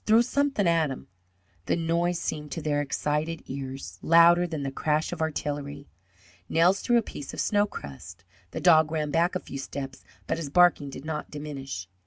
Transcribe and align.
Throw 0.07 0.21
somethin' 0.21 0.65
at 0.67 0.89
'im!" 0.89 1.09
The 1.67 1.75
noise 1.75 2.17
seemed 2.17 2.51
to 2.53 2.61
their 2.63 2.81
excited 2.81 3.43
ears 3.45 3.99
louder 4.01 4.47
than 4.47 4.63
the 4.63 4.71
crash 4.71 5.13
of 5.13 5.21
artillery. 5.21 5.89
Nels 6.49 6.79
threw 6.79 6.97
a 6.97 7.03
piece 7.03 7.35
of 7.35 7.39
snow 7.39 7.67
crust. 7.67 8.25
The 8.49 8.61
dog 8.61 8.91
ran 8.91 9.11
back 9.11 9.35
a 9.35 9.39
few 9.39 9.59
steps, 9.59 10.03
but 10.25 10.37
his 10.37 10.49
barking 10.49 10.89
did 10.89 11.05
not 11.05 11.29
diminish. 11.29 11.87